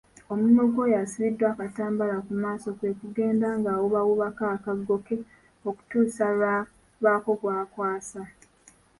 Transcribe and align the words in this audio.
Omulimu 0.31 0.63
gw’oyo 0.73 0.97
asibiddwa 1.03 1.45
akatambaala 1.51 2.17
ku 2.25 2.33
maaso 2.43 2.69
kwe 2.77 2.91
kugenda 2.99 3.47
ng’awuubawuuba 3.59 4.25
akaggo 4.31 4.95
ke 5.05 5.15
okutuusa 5.69 6.25
lw’abaako 6.37 7.31
gw’akwasa. 7.41 8.21